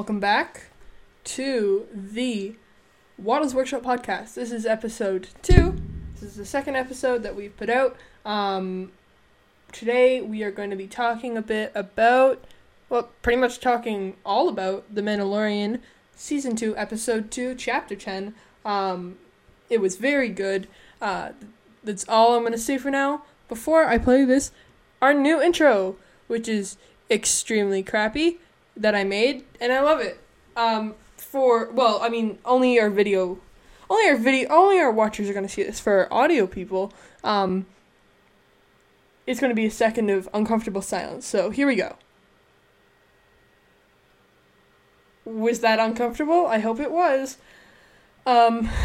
[0.00, 0.70] Welcome back
[1.24, 2.56] to the
[3.18, 4.32] Waddles Workshop podcast.
[4.32, 5.76] This is episode two.
[6.14, 7.98] This is the second episode that we've put out.
[8.24, 8.92] Um,
[9.72, 12.42] today we are going to be talking a bit about,
[12.88, 15.80] well, pretty much talking all about The Mandalorian
[16.16, 18.34] season two, episode two, chapter 10.
[18.64, 19.18] Um,
[19.68, 20.66] it was very good.
[21.02, 21.32] Uh,
[21.84, 23.24] that's all I'm going to say for now.
[23.50, 24.50] Before I play this,
[25.02, 25.96] our new intro,
[26.26, 26.78] which is
[27.10, 28.38] extremely crappy
[28.80, 30.18] that I made, and I love it.
[30.56, 33.38] Um, for well, I mean, only our video,
[33.88, 35.78] only our video, only our watchers are gonna see this.
[35.78, 37.66] For audio people, um,
[39.26, 41.26] it's gonna be a second of uncomfortable silence.
[41.26, 41.96] So here we go.
[45.24, 46.46] Was that uncomfortable?
[46.46, 47.36] I hope it was.
[48.26, 48.68] Um.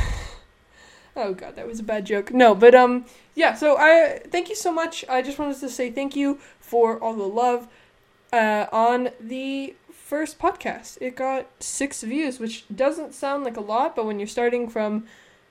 [1.17, 2.33] Oh god, that was a bad joke.
[2.33, 5.05] No, but um yeah, so I thank you so much.
[5.07, 7.69] I just wanted to say thank you for all the love
[8.33, 10.99] uh on the first podcast.
[11.01, 15.07] It got 6 views, which doesn't sound like a lot, but when you're starting from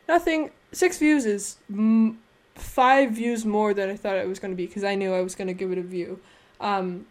[0.06, 2.20] nothing, 6 views is m-
[2.54, 5.22] 5 views more than I thought it was going to be because I knew I
[5.22, 6.20] was going to give it a view.
[6.60, 7.06] Um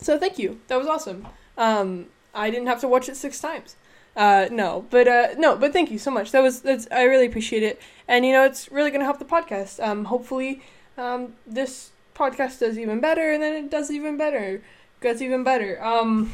[0.00, 0.60] so thank you.
[0.66, 1.28] That was awesome.
[1.56, 3.76] Um I didn't have to watch it 6 times.
[4.16, 6.32] Uh, no, but uh, no, but thank you so much.
[6.32, 9.26] That was that's I really appreciate it, and you know it's really gonna help the
[9.26, 9.78] podcast.
[9.86, 10.62] Um, hopefully,
[10.96, 14.62] um, this podcast does even better, and then it does even better,
[15.02, 15.84] gets even better.
[15.84, 16.32] Um,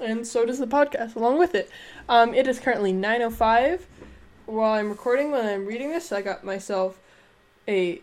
[0.00, 1.70] and so does the podcast along with it.
[2.08, 3.86] Um, it is currently nine oh five
[4.46, 5.30] while I'm recording.
[5.30, 6.98] When I'm reading this, I got myself
[7.68, 8.00] a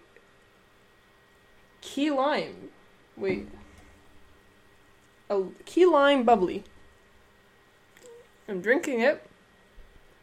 [1.82, 2.70] key lime.
[3.16, 3.48] Wait,
[5.30, 6.64] a key lime bubbly.
[8.48, 9.28] I'm drinking it,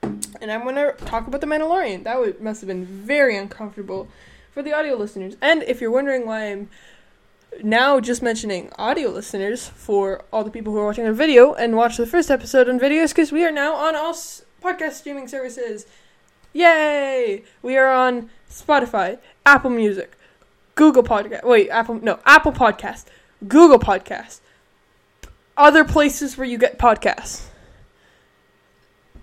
[0.03, 2.05] and I'm gonna talk about the Mandalorian.
[2.05, 4.09] That would, must have been very uncomfortable
[4.51, 5.37] for the audio listeners.
[5.43, 6.71] And if you're wondering why I'm
[7.63, 11.77] now just mentioning audio listeners for all the people who are watching on video and
[11.77, 15.29] watch the first episode on videos because we are now on all s- podcast streaming
[15.29, 15.87] services.
[16.53, 17.45] Yay!
[17.63, 20.17] We are on Spotify, Apple Music,
[20.75, 21.45] Google Podcast.
[21.45, 23.07] Wait, Apple no, Apple Podcast,
[23.47, 24.41] Google Podcast,
[25.57, 27.47] other places where you get podcasts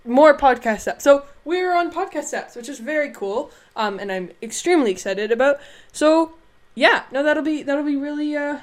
[0.06, 1.02] more podcast apps.
[1.02, 3.52] So we're on podcast apps, which is very cool.
[3.76, 5.60] Um, and I'm extremely excited about.
[5.92, 6.34] So
[6.76, 8.60] yeah, no, that'll be that'll be really uh,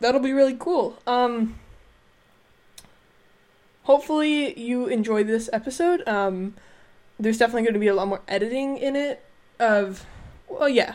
[0.00, 0.98] that'll be really cool.
[1.06, 1.58] Um,
[3.84, 6.06] hopefully you enjoy this episode.
[6.08, 6.54] Um,
[7.18, 9.24] there's definitely going to be a lot more editing in it.
[9.58, 10.06] Of
[10.48, 10.94] well, yeah,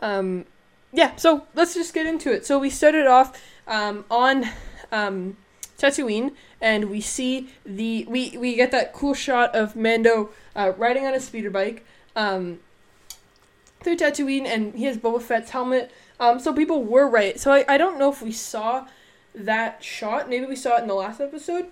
[0.00, 0.44] um,
[0.92, 1.16] yeah.
[1.16, 2.46] So let's just get into it.
[2.46, 4.44] So we started off um, on
[4.92, 5.36] um,
[5.78, 11.06] Tatooine, and we see the we we get that cool shot of Mando uh, riding
[11.06, 12.60] on a speeder bike um,
[13.86, 15.92] through Tatooine, and he has Boba Fett's helmet.
[16.18, 17.38] Um, so people were right.
[17.38, 18.88] So I, I don't know if we saw
[19.32, 20.28] that shot.
[20.28, 21.66] Maybe we saw it in the last episode.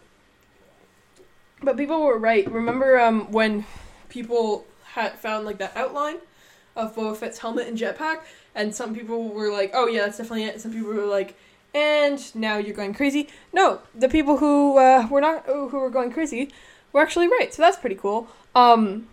[1.61, 2.49] But people were right.
[2.49, 3.67] Remember um, when
[4.09, 6.19] people had found like that outline
[6.77, 8.21] of Boba Fett's helmet and jetpack,
[8.55, 11.37] and some people were like, "Oh yeah, that's definitely it." Some people were like,
[11.75, 13.29] and now you're going crazy.
[13.53, 16.53] No, the people who uh, were not who were going crazy
[16.93, 17.53] were actually right.
[17.53, 18.29] So that's pretty cool.
[18.55, 19.09] Um,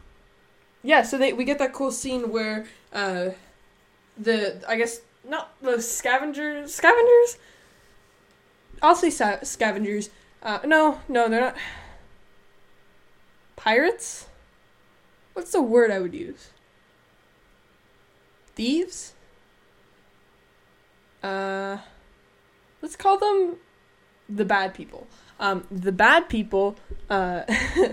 [0.84, 3.30] yeah, so they we get that cool scene where uh,
[4.18, 7.38] the I guess not the scavengers scavengers.
[8.82, 10.10] I'll say sa- scavengers.
[10.42, 11.56] Uh, no, no, they're not.
[13.56, 14.28] Pirates.
[15.34, 16.50] What's the word I would use?
[18.56, 19.14] Thieves.
[21.22, 21.78] Uh
[22.82, 23.58] let's call them
[24.28, 25.08] the bad people.
[25.40, 26.76] Um, the bad people,
[27.10, 27.44] uh,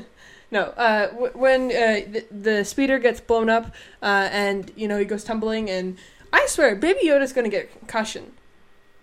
[0.50, 4.98] no, uh, w- when uh, the, the speeder gets blown up uh, and, you know,
[4.98, 5.98] he goes tumbling, and
[6.32, 8.32] I swear, Baby Yoda's gonna get concussion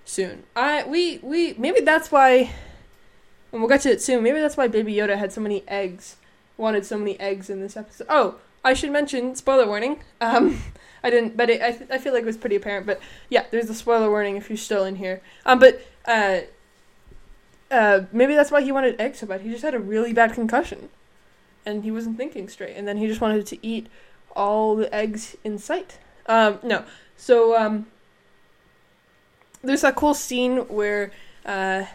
[0.05, 0.43] soon.
[0.55, 2.51] I, we, we, maybe that's why,
[3.51, 6.17] and we'll get to it soon, maybe that's why Baby Yoda had so many eggs,
[6.57, 8.07] wanted so many eggs in this episode.
[8.09, 10.61] Oh, I should mention, spoiler warning, um,
[11.03, 12.87] I didn't, but it, I, th- I feel like it was pretty apparent.
[12.87, 15.21] But yeah, there's a spoiler warning if you're still in here.
[15.45, 16.39] Um, but uh,
[17.69, 19.41] uh, maybe that's why he wanted eggs so bad.
[19.41, 20.89] He just had a really bad concussion,
[21.65, 23.87] and he wasn't thinking straight, and then he just wanted to eat
[24.35, 25.99] all the eggs in sight.
[26.27, 26.83] Um, no,
[27.17, 27.87] so um,
[29.61, 31.11] there's that cool scene where
[31.45, 31.85] uh,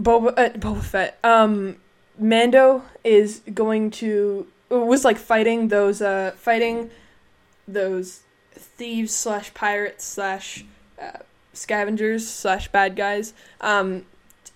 [0.00, 1.76] Boba uh, Boba Fett, um,
[2.18, 6.90] Mando is going to was like fighting those uh fighting
[7.66, 8.20] those
[8.52, 10.64] thieves slash pirates slash
[11.00, 11.18] uh,
[11.52, 13.34] scavengers slash bad guys.
[13.60, 14.04] Um,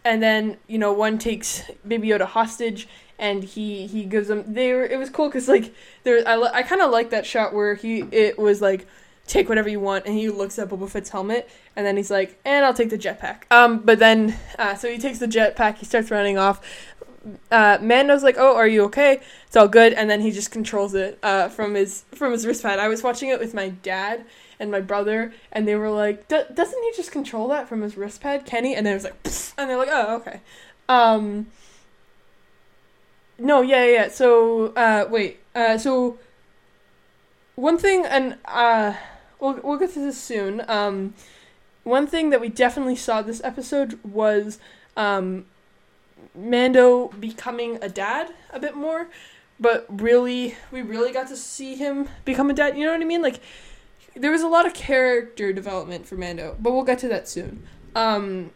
[0.05, 2.88] and then you know one takes Baby Yoda hostage,
[3.23, 4.53] and he he gives them.
[4.53, 5.73] They were it was cool because like
[6.03, 8.87] there I I kind of like that shot where he it was like
[9.29, 12.39] take whatever you want, and he looks at Boba Fett's helmet, and then he's like,
[12.45, 13.45] and I'll take the jetpack.
[13.53, 16.61] Um, but then, uh, so he takes the jetpack, he starts running off.
[17.53, 19.21] Uh, Mando's like, "Oh, are you okay?
[19.47, 22.81] It's all good." And then he just controls it uh, from his from his wristpad.
[22.81, 24.25] I was watching it with my dad
[24.59, 28.45] and my brother, and they were like, "Doesn't he just control that from his wristpad,
[28.45, 30.41] Kenny?" And then it was like, Psst, and they're like, "Oh, okay."
[30.89, 31.47] Um,
[33.43, 34.09] no, yeah, yeah.
[34.09, 35.41] So, uh, wait.
[35.55, 36.19] Uh, so
[37.56, 38.94] one thing, and uh,
[39.41, 40.62] we'll we'll get to this soon.
[40.69, 41.15] Um,
[41.85, 44.59] one thing that we definitely saw this episode was
[44.97, 45.47] um,
[46.35, 49.09] Mando becoming a dad a bit more,
[49.59, 52.79] but really, we really got to see him become a dad.
[52.79, 53.23] You know what I mean?
[53.23, 53.41] Like,
[54.15, 57.67] there was a lot of character development for Mando, but we'll get to that soon.
[57.94, 58.53] Um,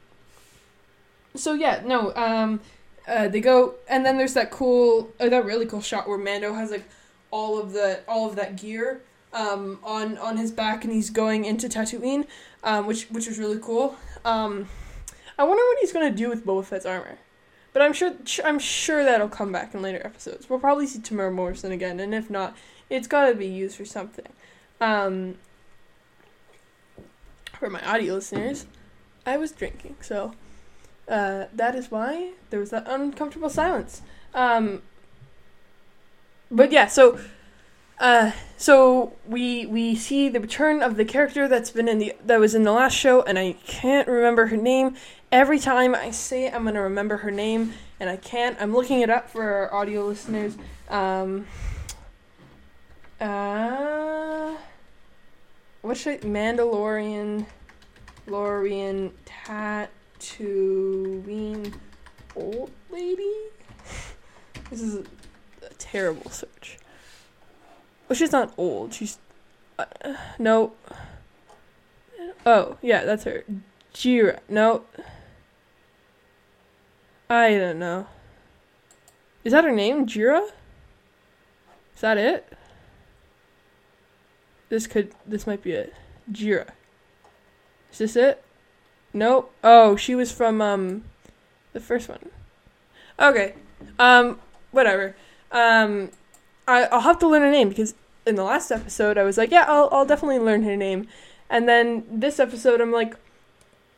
[1.34, 2.14] so yeah, no.
[2.14, 2.60] Um,
[3.06, 6.54] uh, they go, and then there's that cool, uh, that really cool shot where Mando
[6.54, 6.84] has like
[7.30, 11.44] all of the all of that gear um, on on his back, and he's going
[11.44, 12.26] into Tatooine,
[12.64, 13.96] um, which which was really cool.
[14.24, 14.68] Um,
[15.38, 17.18] I wonder what he's gonna do with Boba Fett's armor,
[17.72, 18.14] but I'm sure
[18.44, 20.50] I'm sure that'll come back in later episodes.
[20.50, 22.56] We'll probably see Temuera Morrison again, and if not,
[22.90, 24.26] it's gotta be used for something.
[24.80, 25.36] Um,
[27.52, 28.66] for my audio listeners,
[29.24, 30.34] I was drinking, so
[31.08, 34.02] uh, that is why there was that uncomfortable silence.
[34.34, 34.82] Um,
[36.50, 37.18] but yeah, so
[37.98, 42.38] uh, so we we see the return of the character that's been in the that
[42.38, 44.96] was in the last show, and I can't remember her name.
[45.32, 48.56] Every time I say it, I'm gonna remember her name, and I can't.
[48.60, 50.56] I'm looking it up for our audio listeners.
[50.88, 51.46] Um,
[53.20, 54.54] uh,
[55.80, 57.46] what should I, Mandalorian,
[58.26, 59.12] Lorian
[60.18, 61.74] Tatooine
[62.34, 63.34] old lady?
[64.70, 65.00] this is a,
[65.66, 66.78] a terrible search.
[68.08, 68.94] Well, she's not old.
[68.94, 69.18] She's
[69.78, 69.84] uh,
[70.38, 70.72] no.
[72.44, 73.44] Oh yeah, that's her.
[73.92, 74.38] Jira.
[74.48, 74.84] No.
[77.28, 78.06] I don't know.
[79.42, 80.50] Is that her name, Jira?
[81.94, 82.52] Is that it?
[84.68, 85.12] This could.
[85.26, 85.94] This might be it.
[86.30, 86.68] Jira.
[87.90, 88.44] Is this it?
[89.16, 89.50] Nope.
[89.64, 91.04] Oh, she was from um,
[91.72, 92.28] the first one.
[93.18, 93.54] Okay.
[93.98, 94.38] Um.
[94.72, 95.16] Whatever.
[95.50, 96.10] Um.
[96.68, 97.94] I, I'll have to learn her name because
[98.26, 101.08] in the last episode I was like, yeah, I'll I'll definitely learn her name,
[101.48, 103.16] and then this episode I'm like,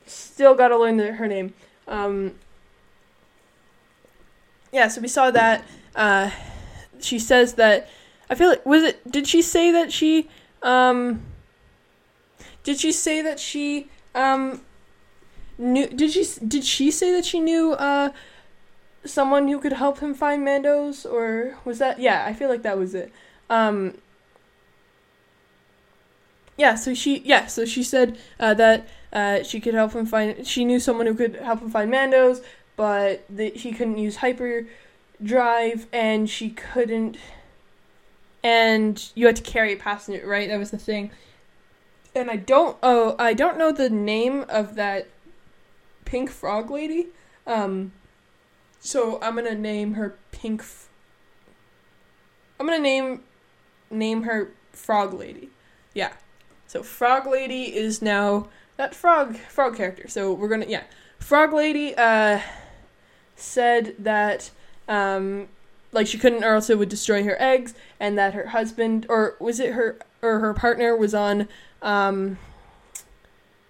[0.07, 1.53] still gotta learn the, her name.
[1.89, 2.37] Um,
[4.71, 5.65] yeah, so we saw that.
[5.97, 6.31] Uh,
[7.01, 7.89] she says that.
[8.31, 9.11] I feel like was it?
[9.11, 10.29] Did she say that she?
[10.63, 11.23] Um,
[12.63, 13.89] did she say that she?
[14.15, 14.61] Um,
[15.59, 15.87] knew?
[15.89, 16.25] Did she?
[16.47, 17.73] Did she say that she knew?
[17.73, 18.11] Uh,
[19.05, 21.99] someone who could help him find Mandos, or was that?
[21.99, 23.13] Yeah, I feel like that was it.
[23.51, 23.95] Um,
[26.57, 30.47] yeah, so she yeah, so she said uh, that uh, she could help him find.
[30.47, 32.43] She knew someone who could help him find Mandos,
[32.77, 34.67] but the, he couldn't use hyper
[35.23, 37.17] drive, and she couldn't.
[38.43, 40.49] And you had to carry a passenger, right?
[40.49, 41.11] That was the thing.
[42.15, 45.09] And I don't oh I don't know the name of that
[46.09, 47.09] pink frog lady.
[47.47, 47.93] Um,
[48.81, 50.61] so I'm gonna name her Pink.
[50.61, 50.89] F-
[52.59, 53.23] I'm gonna name
[53.91, 55.51] name her Frog Lady.
[55.95, 56.13] Yeah.
[56.67, 60.09] So Frog Lady is now that frog frog character.
[60.09, 60.85] So we're gonna yeah.
[61.19, 62.41] Frog Lady uh
[63.37, 64.51] said that
[64.89, 65.49] um
[65.93, 69.37] like she couldn't or else it would destroy her eggs and that her husband or
[69.41, 71.49] was it her or her partner was on
[71.83, 72.39] um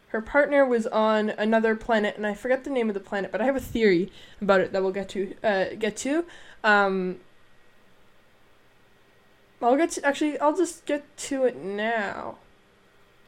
[0.09, 3.41] her partner was on another planet, and I forget the name of the planet, but
[3.41, 4.11] I have a theory
[4.41, 5.35] about it that we'll get to.
[5.45, 6.25] Uh, get to.
[6.65, 7.19] Um,
[9.61, 10.07] I'll get to.
[10.07, 12.37] Actually, I'll just get to it now.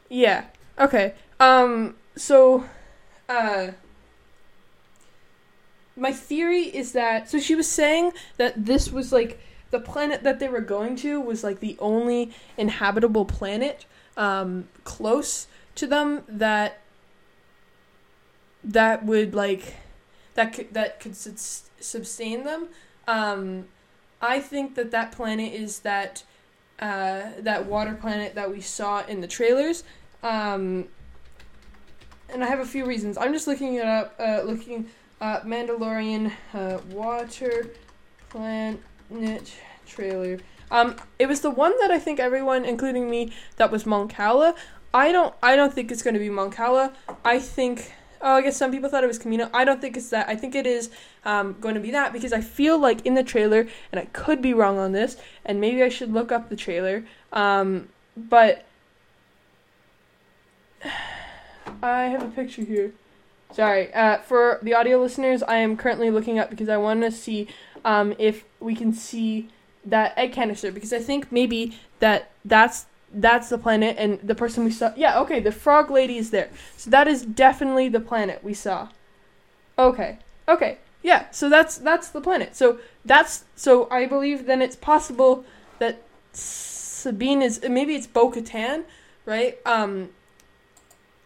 [0.09, 0.45] Yeah.
[0.79, 1.13] Okay.
[1.39, 1.95] Um.
[2.15, 2.65] So,
[3.29, 3.69] uh.
[5.95, 9.39] My theory is that so she was saying that this was like
[9.71, 13.85] the planet that they were going to was like the only inhabitable planet
[14.17, 16.81] um, close to them that
[18.63, 19.75] that would like
[20.35, 22.67] that could that could sustain them.
[23.07, 23.67] Um,
[24.21, 26.23] I think that that planet is that
[26.79, 29.83] uh, that water planet that we saw in the trailers.
[30.23, 30.87] Um,
[32.29, 33.17] and I have a few reasons.
[33.17, 34.15] I'm just looking it up.
[34.19, 34.87] Uh, looking
[35.19, 37.71] uh, Mandalorian uh, water
[38.29, 38.79] planet
[39.85, 40.39] trailer.
[40.71, 44.55] Um, it was the one that I think everyone, including me, that was Mon Cala.
[44.93, 45.33] I don't.
[45.41, 46.93] I don't think it's going to be Mon Cala.
[47.23, 47.93] I think.
[48.23, 49.49] Oh, I guess some people thought it was Kamino.
[49.51, 50.29] I don't think it's that.
[50.29, 50.91] I think it is
[51.25, 54.41] um, going to be that because I feel like in the trailer, and I could
[54.43, 57.03] be wrong on this, and maybe I should look up the trailer.
[57.33, 58.65] Um, but
[61.81, 62.93] I have a picture here.
[63.53, 63.93] Sorry.
[63.93, 67.47] Uh, for the audio listeners, I am currently looking up because I want to see
[67.83, 69.49] um, if we can see
[69.83, 74.63] that egg canister because I think maybe that that's that's the planet and the person
[74.63, 74.93] we saw.
[74.95, 76.49] Yeah, okay, the frog lady is there.
[76.77, 78.89] So that is definitely the planet we saw.
[79.77, 80.19] Okay.
[80.47, 80.77] Okay.
[81.03, 82.55] Yeah, so that's that's the planet.
[82.55, 85.43] So that's so I believe then it's possible
[85.79, 88.83] that Sabine is maybe it's Bo-Katan,
[89.25, 89.57] right?
[89.65, 90.09] Um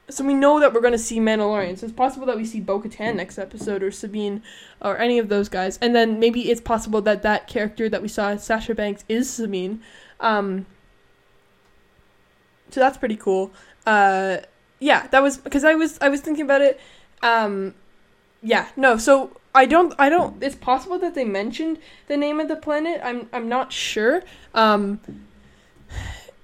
[0.07, 1.79] so we know that we're going to see Mandalorian.
[1.79, 4.43] So it's possible that we see Bo-Katan next episode or Sabine
[4.79, 5.79] or any of those guys.
[5.81, 9.81] And then maybe it's possible that that character that we saw Sasha Banks is Sabine.
[10.19, 10.67] Um
[12.69, 13.51] so that's pretty cool.
[13.85, 14.37] Uh
[14.79, 16.79] yeah, that was because I was I was thinking about it
[17.21, 17.73] um
[18.41, 18.97] yeah, no.
[18.97, 23.01] So I don't I don't it's possible that they mentioned the name of the planet.
[23.03, 24.23] I'm I'm not sure.
[24.53, 24.99] Um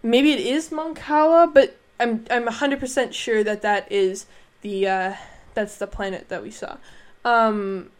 [0.03, 4.25] maybe it is Mon Cala, but I'm I'm 100% sure that that is
[4.61, 5.13] the uh
[5.53, 6.77] that's the planet that we saw.
[7.25, 7.91] Um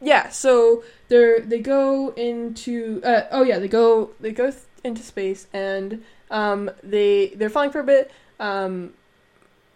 [0.00, 5.02] yeah, so they they go into uh, oh yeah, they go they go th- into
[5.02, 8.92] space and um they they're flying for a bit um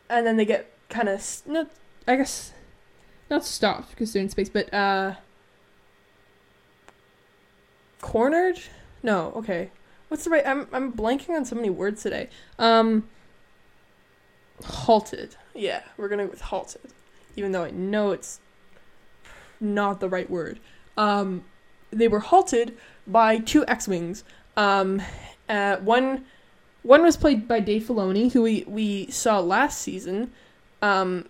[0.08, 1.66] and then they get kind of no
[2.06, 2.52] I guess
[3.30, 5.14] not stopped because they're in space, but uh
[8.00, 8.58] cornered?
[9.02, 9.70] No, okay.
[10.08, 12.28] What's the right I'm I'm blanking on so many words today.
[12.58, 13.08] Um
[14.64, 15.36] halted.
[15.54, 16.92] Yeah, we're to go with halted.
[17.36, 18.40] Even though I know it's
[19.60, 20.58] not the right word.
[20.96, 21.44] Um
[21.92, 22.76] they were halted
[23.06, 24.24] by two X-wings.
[24.56, 25.00] Um
[25.48, 26.26] uh, one
[26.82, 30.32] one was played by Dave Filoni, who we, we saw last season.
[30.82, 31.26] Um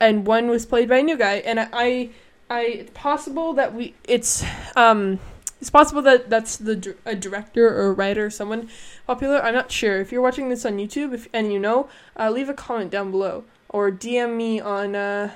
[0.00, 1.36] and one was played by a new guy.
[1.36, 2.10] And I, I,
[2.50, 4.44] I it's possible that we, it's,
[4.76, 5.18] um,
[5.60, 8.68] it's possible that that's the a director or a writer, or someone
[9.06, 9.42] popular.
[9.42, 9.98] I'm not sure.
[10.00, 11.88] If you're watching this on YouTube, if and you know,
[12.18, 15.30] uh, leave a comment down below or DM me on uh,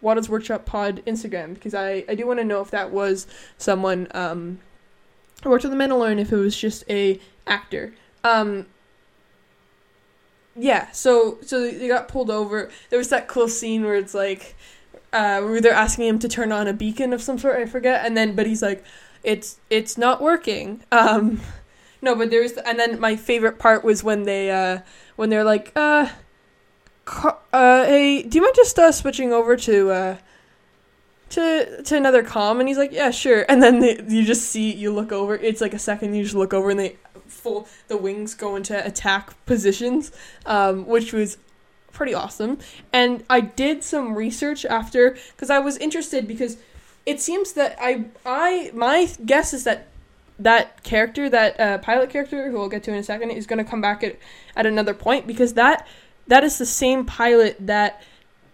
[0.00, 3.26] Waddle's Workshop Pod Instagram because I, I do want to know if that was
[3.58, 4.60] someone um,
[5.42, 7.92] who worked on The Mandalorian, if it was just a actor.
[8.24, 8.66] Um,
[10.58, 12.70] yeah, so so they got pulled over.
[12.90, 14.54] There was that cool scene where it's like
[15.12, 17.56] uh, where they're asking him to turn on a beacon of some sort.
[17.56, 18.84] I forget, and then but he's like,
[19.22, 20.82] it's it's not working.
[20.92, 21.40] Um,
[22.02, 24.80] no, but there's and then my favorite part was when they uh
[25.16, 26.08] when they're like uh.
[27.52, 30.16] uh, hey, do you mind just uh, switching over to uh,
[31.30, 32.60] to to another com?
[32.60, 33.44] And he's like, yeah, sure.
[33.48, 35.36] And then they, you just see, you look over.
[35.36, 36.14] It's like a second.
[36.14, 36.96] You just look over, and they
[37.26, 40.12] full the wings go into attack positions,
[40.44, 41.38] um, which was
[41.92, 42.58] pretty awesome.
[42.92, 46.58] And I did some research after because I was interested because
[47.06, 49.86] it seems that I I my guess is that
[50.38, 53.64] that character that uh, pilot character who we'll get to in a second is going
[53.64, 54.18] to come back at
[54.54, 55.86] at another point because that
[56.26, 58.02] that is the same pilot that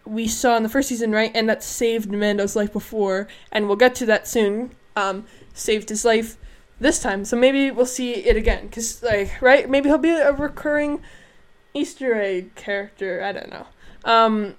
[0.05, 1.31] we saw in the first season, right?
[1.35, 4.75] And that saved Mando's life before, and we'll get to that soon.
[4.95, 6.37] Um, saved his life
[6.83, 7.25] this time.
[7.25, 8.69] So maybe we'll see it again.
[8.69, 11.01] Cause like right, maybe he'll be a recurring
[11.75, 13.23] Easter egg character.
[13.23, 13.67] I don't know.
[14.05, 14.57] Um,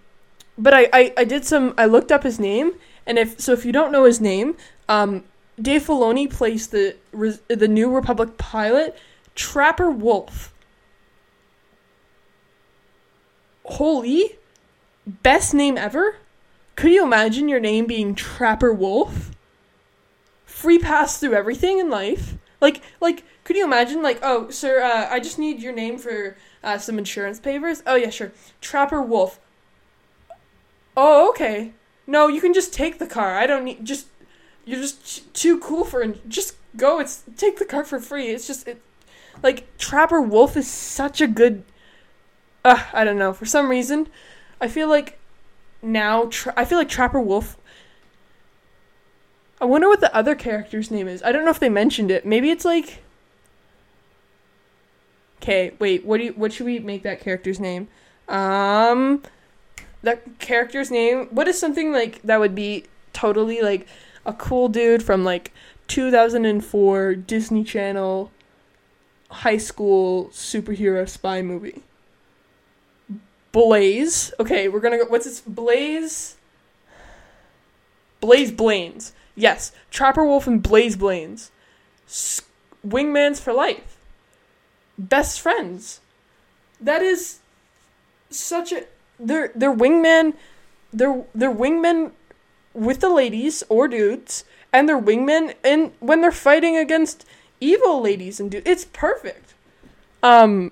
[0.57, 1.73] but I, I I did some.
[1.77, 2.73] I looked up his name,
[3.05, 4.55] and if so, if you don't know his name,
[4.87, 5.23] um,
[5.61, 8.97] Dave Filoni plays the the New Republic pilot
[9.35, 10.53] Trapper Wolf.
[13.65, 14.37] Holy,
[15.05, 16.17] best name ever.
[16.75, 19.31] Could you imagine your name being Trapper Wolf?
[20.63, 22.35] Free pass through everything in life.
[22.61, 26.37] Like, like, could you imagine, like, oh, sir, uh, I just need your name for
[26.63, 27.83] uh, some insurance papers.
[27.85, 28.31] Oh yeah, sure.
[28.61, 29.39] Trapper Wolf.
[30.95, 31.73] Oh okay.
[32.07, 33.37] No, you can just take the car.
[33.37, 34.07] I don't need just.
[34.65, 36.29] You're just too cool for it.
[36.29, 36.99] Just go.
[36.99, 38.27] It's take the car for free.
[38.29, 38.81] It's just it.
[39.41, 41.63] Like Trapper Wolf is such a good.
[42.63, 43.33] Uh, I don't know.
[43.33, 44.07] For some reason,
[44.61, 45.19] I feel like
[45.81, 47.57] now tra- I feel like Trapper Wolf
[49.63, 51.23] I wonder what the other character's name is.
[51.23, 52.25] I don't know if they mentioned it.
[52.25, 53.01] Maybe it's like.
[55.41, 56.03] Okay, wait.
[56.03, 56.33] What do you?
[56.33, 57.87] What should we make that character's name?
[58.27, 59.23] Um,
[60.01, 61.27] that character's name.
[61.31, 63.87] What is something like that would be totally like
[64.25, 65.53] a cool dude from like
[65.87, 68.31] 2004 Disney Channel
[69.31, 71.83] high school superhero spy movie?
[73.53, 74.33] Blaze.
[74.41, 75.05] Okay, we're gonna go.
[75.05, 75.39] What's this?
[75.39, 76.35] Blaze.
[78.19, 79.13] Blaze Blaines.
[79.35, 81.51] Yes, Trapper Wolf and Blaze Blaines.
[82.85, 83.97] Wingmans for life.
[84.97, 86.01] Best friends.
[86.79, 87.39] That is
[88.29, 88.85] such a
[89.19, 90.33] they're they're wingman
[90.91, 92.11] they're they're wingmen
[92.73, 97.25] with the ladies or dudes and they're wingmen and when they're fighting against
[97.59, 98.67] evil ladies and dudes.
[98.67, 99.53] It's perfect.
[100.21, 100.71] Um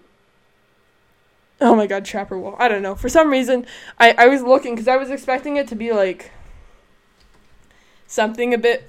[1.63, 2.55] Oh my god, Trapper Wolf.
[2.57, 2.95] I don't know.
[2.95, 3.67] For some reason,
[3.99, 6.31] I, I was looking because I was expecting it to be like
[8.11, 8.87] something a bit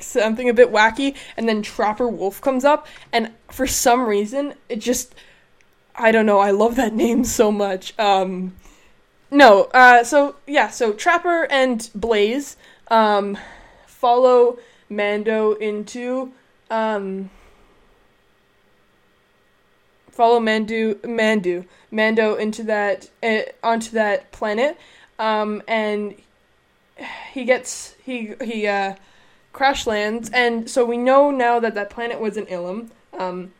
[0.00, 4.80] something a bit wacky, and then Trapper Wolf comes up, and for some reason, it
[4.80, 5.14] just
[5.94, 6.38] I don't know.
[6.38, 7.98] I love that name so much.
[7.98, 8.56] Um,
[9.30, 12.56] no, uh, so yeah, so Trapper and Blaze
[12.88, 13.36] um,
[13.86, 16.32] follow Mando into
[16.70, 17.30] um,
[20.10, 24.78] follow Mandu Mandu Mando into that uh, onto that planet,
[25.18, 26.14] um, and
[27.32, 28.94] he gets he he uh,
[29.52, 32.90] crash lands, and so we know now that that planet was an Ilum.
[33.16, 33.52] Um,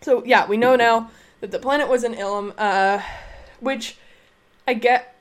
[0.00, 1.10] so yeah, we know now
[1.40, 3.02] that the planet was an Ilum, uh,
[3.60, 3.96] which
[4.66, 5.16] I get.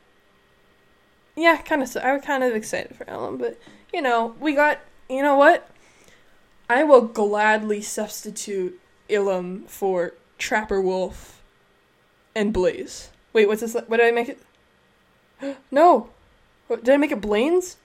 [1.36, 1.96] Yeah, kind of.
[1.98, 3.60] I was kind of excited for Ilum, but
[3.93, 4.79] you know, we got.
[5.10, 5.70] You know what?
[6.70, 8.79] I will gladly substitute
[9.10, 11.41] Ilum for Trapper Wolf
[12.34, 13.10] and Blaze.
[13.34, 13.74] Wait, what's this?
[13.74, 14.39] What did I make it?
[15.71, 16.10] no,
[16.69, 17.77] did I make it Blaines?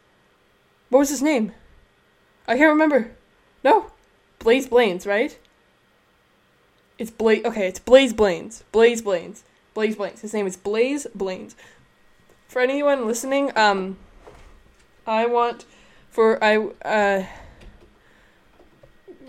[0.88, 1.52] What was his name?
[2.46, 3.12] I can't remember.
[3.64, 3.90] No,
[4.38, 5.38] Blaze Blaines, right?
[6.98, 7.44] It's Blaze.
[7.44, 8.64] Okay, it's Blaze Blaines.
[8.72, 9.42] Blaze Blaines.
[9.74, 10.20] Blaze Blaines.
[10.22, 11.56] His name is Blaze Blaines.
[12.48, 13.98] For anyone listening, um,
[15.06, 15.64] I want
[16.10, 17.26] for I uh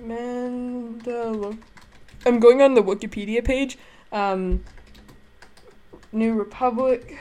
[0.01, 1.59] Mandalorian.
[2.25, 3.77] I'm going on the Wikipedia page.
[4.11, 4.63] Um,
[6.11, 7.17] New Republic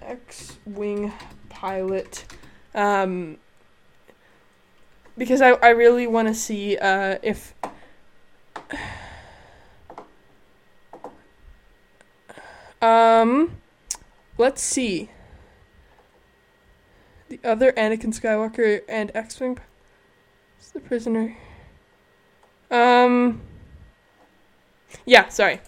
[0.00, 1.12] X-wing
[1.48, 2.24] pilot.
[2.74, 3.38] Um,
[5.16, 7.54] because I I really want to see uh if
[12.82, 13.56] Um,
[14.38, 15.10] let's see.
[17.28, 19.58] The other Anakin Skywalker and X-wing.
[20.60, 21.36] Is the prisoner?
[22.70, 23.40] Um.
[25.04, 25.60] Yeah, sorry.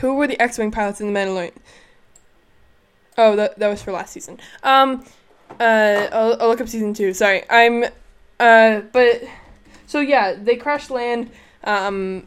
[0.00, 1.52] Who were the X-wing pilots in the Mandalorian?
[3.18, 4.38] Oh, that that was for last season.
[4.62, 5.04] Um.
[5.58, 7.12] Uh, I'll, I'll look up season two.
[7.14, 7.84] Sorry, I'm.
[8.38, 9.22] Uh, but
[9.86, 11.30] so yeah, they crash land.
[11.64, 12.26] Um,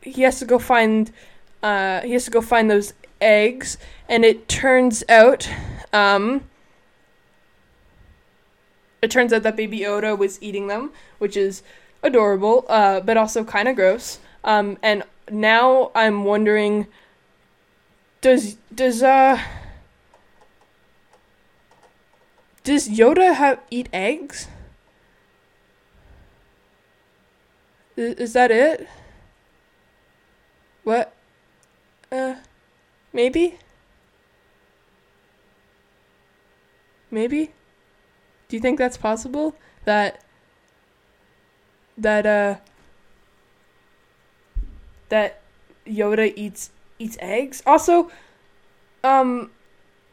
[0.00, 1.10] he has to go find
[1.62, 3.76] uh, he has to go find those eggs,
[4.08, 5.48] and it turns out,
[5.92, 6.44] um,
[9.02, 11.62] it turns out that Baby Yoda was eating them, which is
[12.02, 14.20] adorable, uh, but also kind of gross.
[14.44, 16.86] Um, and now I'm wondering,
[18.20, 19.40] does does uh
[22.66, 24.48] does Yoda have eat eggs?
[27.96, 28.88] Is, is that it?
[30.82, 31.14] What?
[32.10, 32.34] Uh,
[33.12, 33.58] maybe?
[37.08, 37.52] Maybe?
[38.48, 39.54] Do you think that's possible?
[39.84, 40.24] That
[41.96, 42.56] that uh
[45.08, 45.40] that
[45.86, 47.62] Yoda eats eats eggs.
[47.64, 48.10] Also,
[49.04, 49.52] um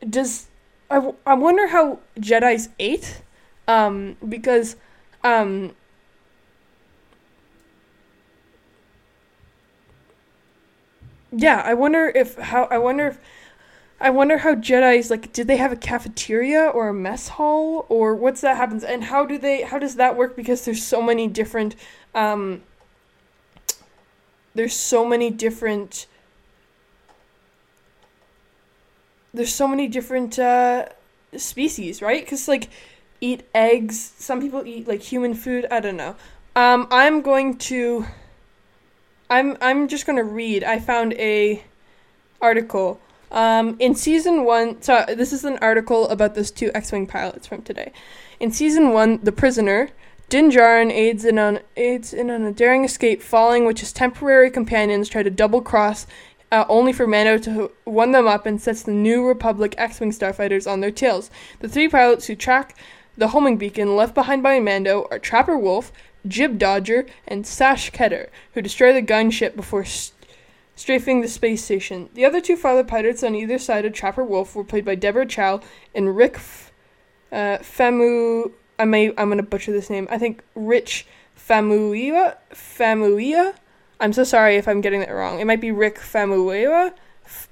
[0.07, 0.47] does
[0.93, 3.21] I, w- I wonder how Jedi's ate
[3.67, 4.75] um because
[5.23, 5.73] um
[11.31, 13.19] yeah, I wonder if how I wonder if
[13.99, 18.15] I wonder how Jedi's like did they have a cafeteria or a mess hall or
[18.15, 20.35] what's that happens and how do they how does that work?
[20.35, 21.75] Because there's so many different
[22.15, 22.63] um
[24.55, 26.05] there's so many different
[29.33, 30.85] there's so many different uh
[31.35, 32.25] species, right?
[32.27, 32.69] Cuz like
[33.21, 36.15] eat eggs, some people eat like human food, I don't know.
[36.55, 38.05] Um I'm going to
[39.29, 40.63] I'm I'm just gonna read.
[40.63, 41.63] I found a
[42.41, 42.99] article.
[43.31, 47.63] Um, in season one, so this is an article about those two X-wing pilots from
[47.63, 47.91] today.
[48.39, 49.89] In season one, the prisoner
[50.29, 54.49] Din Djarin aids in on aids in on a daring escape, falling which his temporary
[54.49, 56.07] companions try to double cross,
[56.53, 60.71] uh, only for Mando to one them up and sets the New Republic X-wing starfighters
[60.71, 61.31] on their tails.
[61.61, 62.77] The three pilots who track
[63.17, 65.91] the homing beacon left behind by Mando are Trapper Wolf,
[66.27, 70.13] Jib Dodger, and Sash Ketter, who destroy the gunship before st-
[70.75, 72.09] strafing the space station.
[72.13, 75.25] The other two fighter pilots on either side of Trapper Wolf were played by Deborah
[75.25, 75.59] Chow
[75.95, 76.71] and Rick F-
[77.31, 78.51] uh, Famu.
[78.77, 80.07] I may I'm gonna butcher this name.
[80.11, 82.37] I think Rich Famuyiwa.
[82.53, 83.55] Famuyiwa.
[84.03, 85.39] I'm so sorry if I'm getting that wrong.
[85.39, 86.91] It might be Rick Famuyiwa.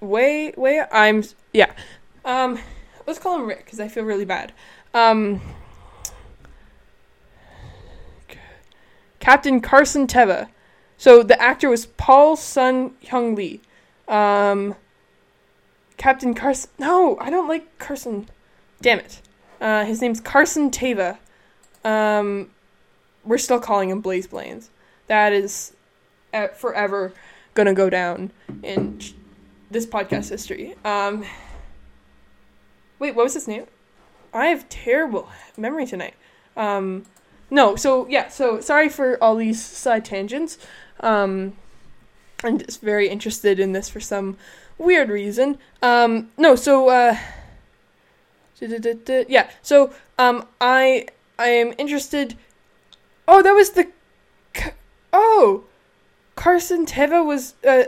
[0.01, 0.83] Way way.
[0.91, 1.71] I'm yeah.
[2.25, 2.59] Um,
[3.07, 4.51] let's call him Rick because I feel really bad.
[4.93, 5.39] Um,
[9.21, 10.49] Captain Carson Teva.
[10.97, 13.61] So the actor was Paul Sun Hyung Lee.
[14.09, 14.75] Um,
[15.95, 16.69] Captain Carson.
[16.77, 18.27] No, I don't like Carson.
[18.81, 19.21] Damn it.
[19.61, 21.17] Uh, his name's Carson Teva.
[21.85, 22.49] Um,
[23.23, 24.69] we're still calling him Blaze Blaines.
[25.07, 25.71] That is
[26.53, 27.13] forever
[27.53, 28.31] gonna go down
[28.63, 28.99] in
[29.69, 30.75] this podcast history.
[30.83, 31.25] Um,
[32.99, 33.65] wait, what was his name?
[34.33, 36.13] I have terrible memory tonight.
[36.55, 37.05] Um,
[37.49, 40.57] no, so yeah, so sorry for all these side tangents.
[41.01, 41.53] Um,
[42.43, 44.37] I'm just very interested in this for some
[44.77, 45.57] weird reason.
[45.81, 47.17] Um, no, so uh,
[48.59, 52.37] yeah, so um, I I am interested.
[53.27, 53.89] Oh, that was the.
[55.13, 55.65] Oh,
[56.35, 57.83] Carson Teva was uh,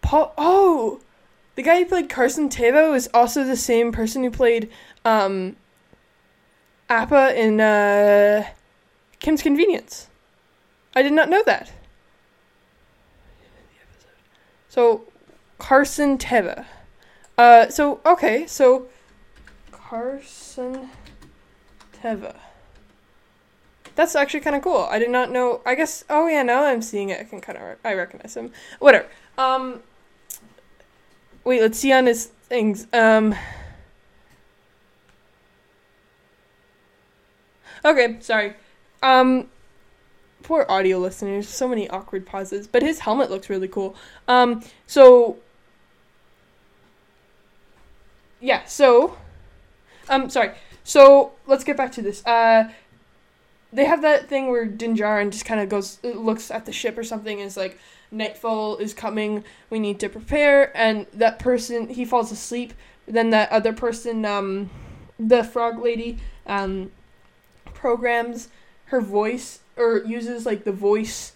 [0.00, 0.32] Paul.
[0.38, 1.00] Oh,
[1.54, 4.70] the guy who played Carson Teva was also the same person who played
[5.04, 5.56] um,
[6.88, 8.46] Appa in uh,
[9.18, 10.08] Kim's Convenience.
[10.94, 11.72] I did not know that.
[14.68, 15.04] So,
[15.58, 16.66] Carson Teva.
[17.38, 18.86] Uh, so okay, so
[19.70, 20.90] Carson
[21.92, 22.36] Teva.
[23.94, 24.88] That's actually kind of cool.
[24.90, 25.60] I did not know.
[25.66, 26.04] I guess.
[26.08, 27.20] Oh yeah, now I'm seeing it.
[27.20, 27.78] I can kind of.
[27.84, 28.52] I recognize him.
[28.78, 29.06] Whatever.
[29.36, 29.82] Um.
[31.44, 31.60] Wait.
[31.60, 32.86] Let's see on his things.
[32.92, 33.34] Um.
[37.84, 38.16] Okay.
[38.20, 38.54] Sorry.
[39.02, 39.48] Um.
[40.42, 41.48] Poor audio listeners.
[41.48, 42.66] So many awkward pauses.
[42.66, 43.94] But his helmet looks really cool.
[44.26, 44.62] Um.
[44.86, 45.36] So.
[48.40, 48.64] Yeah.
[48.64, 49.18] So.
[50.08, 50.30] Um.
[50.30, 50.52] Sorry.
[50.84, 52.24] So let's get back to this.
[52.24, 52.70] Uh
[53.72, 56.98] they have that thing where Din Djarin just kind of goes looks at the ship
[56.98, 57.78] or something and is like
[58.10, 59.44] nightfall is coming.
[59.70, 60.76] We need to prepare.
[60.76, 62.74] And that person he falls asleep.
[63.06, 64.70] Then that other person um
[65.18, 66.90] the frog lady um
[67.74, 68.48] programs
[68.86, 71.32] her voice or uses like the voice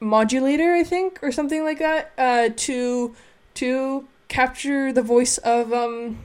[0.00, 3.14] modulator i think or something like that uh to
[3.54, 6.18] to capture the voice of um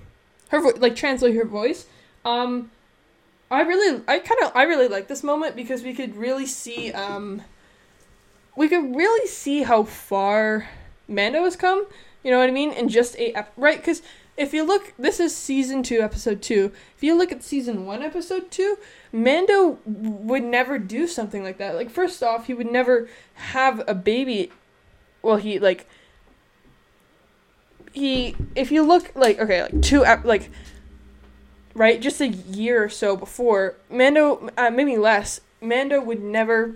[0.49, 1.85] her vo- like translate her voice.
[2.25, 2.71] Um
[3.51, 6.91] I really, I kind of, I really like this moment because we could really see,
[6.91, 7.41] um,
[8.55, 10.69] we could really see how far
[11.07, 11.87] Mando has come.
[12.23, 12.71] You know what I mean?
[12.71, 13.77] In just eight, ep- right?
[13.77, 14.01] Because
[14.37, 16.71] if you look, this is season two, episode two.
[16.95, 18.77] If you look at season one, episode two,
[19.11, 21.75] Mando would never do something like that.
[21.75, 24.51] Like, first off, he would never have a baby.
[25.21, 25.87] Well, he like
[27.91, 28.35] he.
[28.55, 30.49] If you look like okay, like two, ep- like
[31.79, 32.01] right?
[32.01, 36.75] Just a year or so before, Mando, uh, maybe less, Mando would never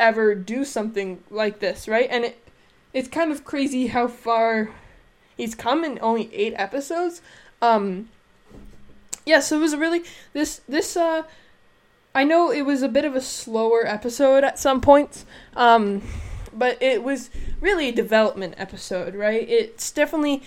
[0.00, 2.08] ever do something like this, right?
[2.10, 2.48] And it,
[2.92, 4.70] it's kind of crazy how far
[5.36, 7.22] he's come in only eight episodes.
[7.62, 8.08] Um,
[9.24, 11.22] yeah, so it was really this this uh,
[12.12, 16.02] I know it was a bit of a slower episode at some points, um,
[16.52, 19.48] but it was really a development episode, right?
[19.48, 20.42] It's definitely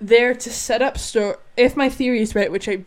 [0.00, 1.36] there to set up story.
[1.56, 2.84] If my theory is right, which I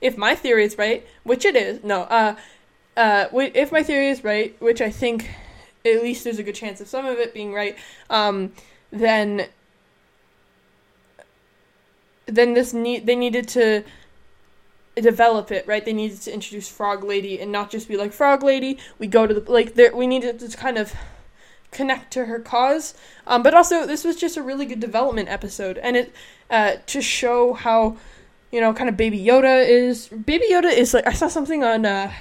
[0.00, 2.36] if my theory is right, which it is, no, uh,
[2.96, 5.30] uh, if my theory is right, which I think
[5.84, 7.76] at least there's a good chance of some of it being right,
[8.10, 8.52] um,
[8.90, 9.46] then
[12.26, 13.84] then this need they needed to
[14.96, 15.84] develop it right?
[15.84, 19.26] They needed to introduce frog lady and not just be like frog lady we go
[19.26, 20.94] to the like there we needed to kind of
[21.70, 22.94] connect to her cause.
[23.26, 26.14] Um, but also this was just a really good development episode and it
[26.50, 27.96] uh, to show how
[28.50, 30.08] you know, kind of Baby Yoda is.
[30.08, 32.12] Baby Yoda is like I saw something on uh,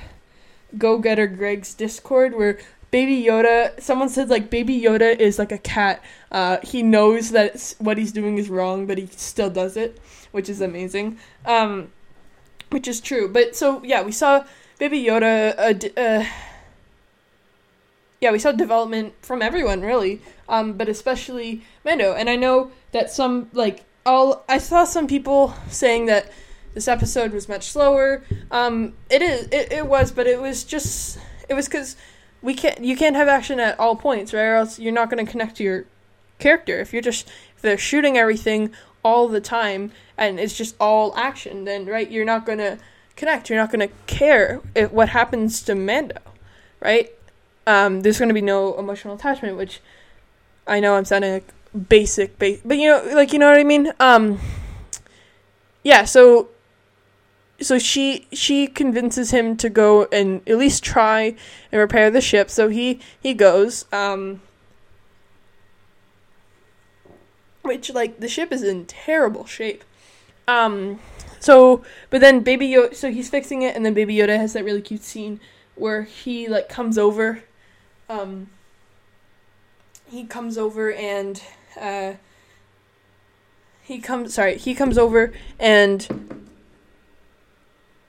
[0.77, 2.59] Go Getter Greg's Discord where
[2.91, 3.79] Baby Yoda.
[3.79, 6.03] Someone said like Baby Yoda is like a cat.
[6.31, 9.99] Uh, he knows that what he's doing is wrong, but he still does it,
[10.31, 11.17] which is amazing.
[11.45, 11.91] Um,
[12.69, 13.27] which is true.
[13.27, 14.45] But so yeah, we saw
[14.79, 15.55] Baby Yoda.
[15.57, 16.25] Uh, uh,
[18.21, 22.13] yeah, we saw development from everyone really, um, but especially Mando.
[22.13, 26.31] And I know that some like I'll, I saw some people saying that
[26.73, 28.23] this episode was much slower.
[28.51, 31.17] Um, it is, it, it was, but it was just,
[31.49, 31.95] it was because
[32.41, 34.43] we can't, you can't have action at all points, right?
[34.43, 35.85] Or else you're not going to connect to your
[36.37, 36.79] character.
[36.79, 38.71] If you're just, if they're shooting everything
[39.03, 42.77] all the time and it's just all action, then right, you're not going to
[43.15, 43.49] connect.
[43.49, 46.19] You're not going to care if, what happens to Mando,
[46.79, 47.11] right?
[47.65, 49.79] Um, there's going to be no emotional attachment, which
[50.67, 53.63] I know I'm sounding like basic, ba- but you know, like you know what I
[53.63, 53.91] mean.
[53.99, 54.39] Um,
[55.83, 56.05] yeah.
[56.05, 56.49] So,
[57.59, 61.35] so she she convinces him to go and at least try
[61.71, 62.49] and repair the ship.
[62.49, 63.85] So he he goes.
[63.91, 64.41] Um,
[67.65, 69.83] which like the ship is in terrible shape.
[70.47, 70.99] Um,
[71.39, 74.63] so but then Baby Yoda, so he's fixing it, and then Baby Yoda has that
[74.63, 75.39] really cute scene
[75.75, 77.43] where he like comes over.
[78.07, 78.49] Um,
[80.09, 81.41] he comes over and
[81.79, 82.13] uh,
[83.85, 86.35] he comes sorry he comes over and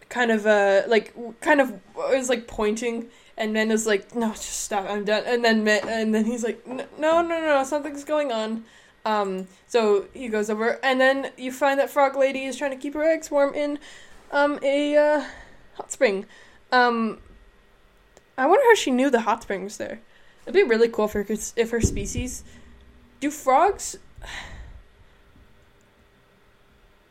[0.08, 1.78] kind of uh like kind of
[2.12, 5.24] is like pointing and Mando's like no just stop I'm done.
[5.26, 8.64] And then and then he's like "N- no no no something's going on.
[9.04, 12.76] Um so he goes over and then you find that frog lady is trying to
[12.78, 13.78] keep her eggs warm in
[14.30, 15.24] um a uh,
[15.74, 16.24] hot spring.
[16.72, 17.18] Um
[18.38, 20.00] I wonder how she knew the hot spring was there.
[20.44, 21.26] It'd be really cool if her
[21.56, 22.44] if her species
[23.20, 23.96] do frogs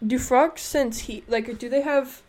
[0.06, 2.22] do frogs sense heat like do they have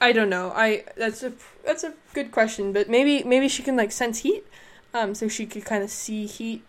[0.00, 0.50] I don't know.
[0.54, 1.32] I that's a
[1.64, 4.46] that's a good question, but maybe maybe she can like sense heat,
[4.94, 6.62] um, so she could kind of see heat,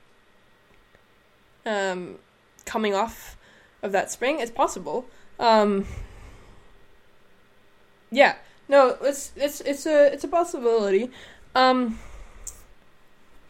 [1.65, 2.19] um,
[2.65, 3.37] coming off
[3.81, 4.41] of that spring.
[4.41, 5.05] It's possible.
[5.39, 5.85] Um,
[8.11, 8.35] yeah,
[8.67, 11.09] no, it's it's it's a it's a possibility.
[11.55, 11.99] Um,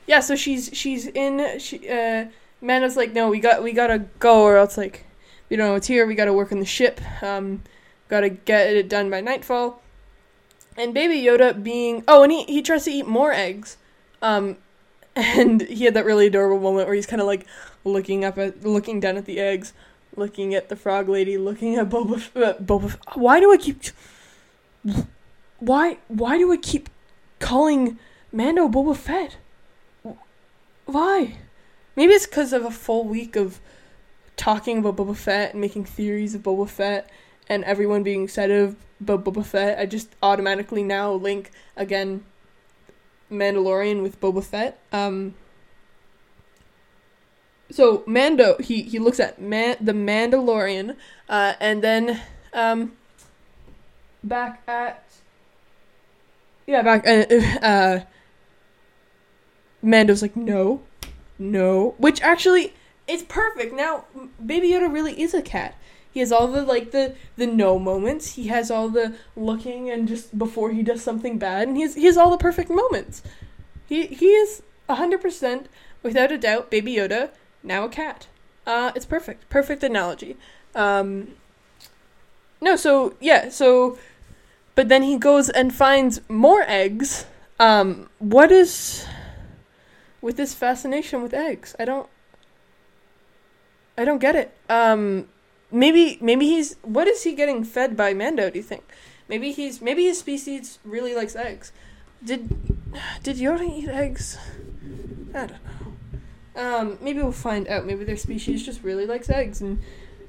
[0.06, 1.58] yeah, so she's she's in.
[1.58, 2.26] She uh,
[2.62, 5.06] Mando's like, no, we got we gotta go, or else like
[5.50, 6.06] we don't know what's here.
[6.06, 7.02] We gotta work on the ship.
[7.24, 7.64] Um,
[8.08, 9.82] gotta get it done by nightfall.
[10.78, 13.78] And Baby Yoda being oh, and he he tries to eat more eggs,
[14.22, 14.58] um,
[15.16, 17.48] and he had that really adorable moment where he's kind of like
[17.84, 19.74] looking up at looking down at the eggs,
[20.16, 22.86] looking at the frog lady, looking at Boba F- uh, Boba.
[22.86, 23.82] F- why do I keep?
[25.60, 26.90] Why why do I keep
[27.40, 28.00] calling
[28.32, 29.38] Mando Boba Fett?
[30.86, 31.38] Why?
[31.96, 33.60] Maybe it's because of a full week of
[34.38, 37.10] talking about Boba Fett and making theories of Boba Fett
[37.48, 42.24] and everyone being excited about Boba Fett, I just automatically now link again
[43.32, 44.80] Mandalorian with Boba Fett.
[44.92, 45.36] Um,
[47.70, 50.96] so Mando, he he looks at Man the Mandalorian,
[51.30, 52.22] uh, and then
[52.54, 52.94] um,
[54.24, 55.04] back at
[56.68, 57.26] yeah back uh,
[57.66, 58.00] uh,
[59.82, 60.82] Mando's like no,
[61.42, 62.74] no, which actually
[63.08, 64.06] it's perfect now.
[64.46, 65.76] Baby Yoda really is a cat.
[66.12, 68.36] He has all the like the the no moments.
[68.36, 71.96] He has all the looking and just before he does something bad, and he has
[71.96, 73.24] he has all the perfect moments.
[73.88, 75.70] He he is hundred percent
[76.04, 77.30] without a doubt Baby Yoda
[77.64, 78.28] now a cat.
[78.68, 80.36] Uh, it's perfect, perfect analogy.
[80.76, 81.30] Um,
[82.60, 83.98] no, so yeah, so
[84.76, 87.26] but then he goes and finds more eggs.
[87.60, 89.06] Um, what is
[90.22, 91.76] with this fascination with eggs?
[91.80, 92.08] I don't
[93.98, 94.56] I don't get it.
[94.70, 95.28] Um,
[95.72, 98.50] maybe maybe he's what is he getting fed by Mando?
[98.50, 98.84] Do you think?
[99.28, 101.72] Maybe he's maybe his species really likes eggs.
[102.24, 102.50] Did
[103.24, 104.38] did Yoda eat eggs?
[105.34, 105.82] I don't know.
[106.54, 107.86] Um, maybe we'll find out.
[107.86, 109.82] Maybe their species just really likes eggs, and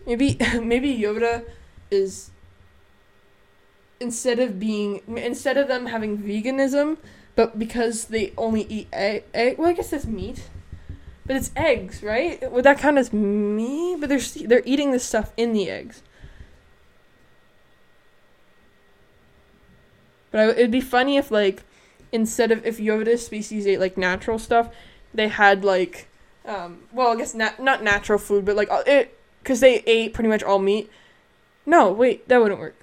[0.06, 1.44] maybe maybe Yoda
[1.90, 2.30] is
[4.00, 6.98] instead of being instead of them having veganism,
[7.34, 9.24] but because they only eat egg,
[9.58, 10.48] well, I guess that's meat.
[11.24, 12.50] But it's eggs, right?
[12.50, 14.00] Would that count as meat?
[14.00, 16.02] But they're they're eating this stuff in the eggs.
[20.30, 21.62] But I, it'd be funny if like
[22.10, 24.68] instead of if Yoda's species ate like natural stuff,
[25.14, 26.08] they had like
[26.44, 30.28] um well I guess not not natural food, but like it because they ate pretty
[30.28, 30.90] much all meat.
[31.64, 32.74] No, wait, that wouldn't work.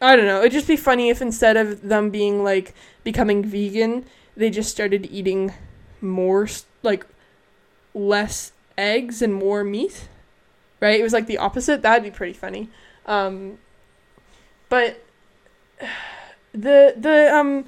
[0.00, 0.40] I don't know.
[0.40, 5.06] It'd just be funny if instead of them being like becoming vegan, they just started
[5.10, 5.52] eating
[6.00, 6.48] more
[6.82, 7.06] like
[7.94, 10.08] less eggs and more meat.
[10.80, 10.98] Right?
[10.98, 11.82] It was like the opposite.
[11.82, 12.70] That'd be pretty funny.
[13.04, 13.58] Um,
[14.68, 15.04] but
[16.52, 17.66] the the um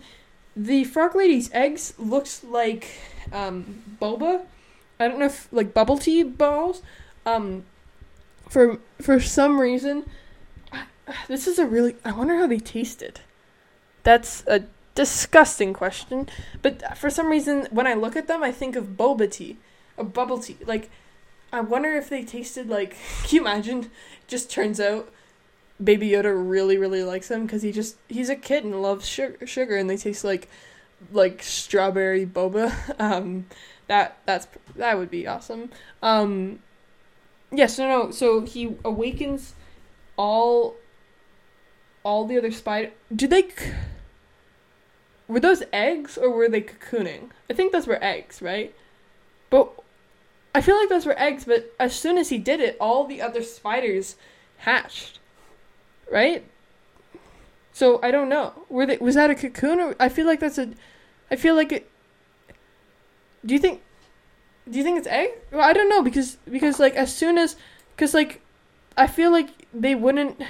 [0.57, 2.89] the frog lady's eggs looks like
[3.33, 4.47] um boba.
[4.99, 6.83] I don't know if like bubble tea balls.
[7.27, 7.65] Um,
[8.49, 10.05] for for some reason,
[11.29, 11.97] this is a really.
[12.05, 13.21] I wonder how they tasted.
[14.03, 16.29] That's a disgusting question.
[16.61, 19.59] But for some reason, when I look at them, I think of boba tea,
[19.97, 20.59] a bubble tea.
[20.65, 20.91] Like,
[21.53, 22.97] I wonder if they tasted like.
[23.25, 23.91] Can you imagine?
[24.27, 25.13] Just turns out,
[25.83, 29.47] Baby Yoda really, really likes them because he just he's a kid and loves sugar,
[29.47, 30.49] sugar, and they taste like,
[31.11, 32.73] like strawberry boba.
[32.99, 33.47] Um,
[33.89, 35.71] that that's that would be awesome.
[36.03, 36.61] Um,
[37.51, 38.11] yes, no, no.
[38.11, 39.55] So he awakens
[40.17, 40.77] all
[42.05, 42.91] all the other spider.
[43.15, 43.43] Did they?
[43.43, 43.73] c-
[45.29, 47.31] Were those eggs or were they cocooning?
[47.49, 48.75] I think those were eggs, right?
[49.51, 49.71] But
[50.55, 51.45] I feel like those were eggs.
[51.45, 54.17] But as soon as he did it, all the other spiders
[54.59, 55.19] hatched,
[56.11, 56.45] right?
[57.73, 58.65] So I don't know.
[58.69, 58.99] Were they?
[58.99, 59.81] Was that a cocoon?
[59.81, 60.71] Or I feel like that's a.
[61.31, 61.91] I feel like it.
[63.45, 63.81] Do you think?
[64.71, 65.31] Do you think it's egg?
[65.51, 67.57] Well, I don't know because because like as soon as
[67.97, 68.41] because like
[68.97, 70.41] I feel like they wouldn't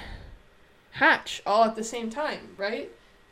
[0.93, 2.91] hatch all at the same time, right?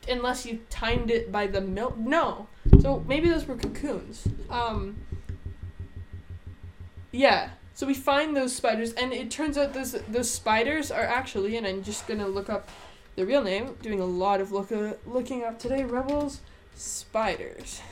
[0.08, 1.96] Unless you timed it by the milk.
[1.96, 2.48] No.
[2.80, 4.26] So maybe those were cocoons.
[4.48, 4.96] Um
[7.12, 7.50] Yeah.
[7.74, 11.66] So we find those spiders and it turns out those those spiders are actually and
[11.66, 12.68] I'm just to look up
[13.16, 13.76] the real name.
[13.82, 14.70] Doing a lot of look
[15.06, 15.84] looking up today.
[15.84, 16.40] Rebels
[16.74, 17.82] spiders.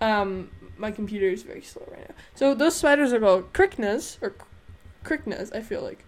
[0.00, 2.14] Um, my computer is very slow right now.
[2.34, 4.34] So those spiders are called Kryknas or
[5.04, 5.54] Kryknas.
[5.54, 6.04] I feel like,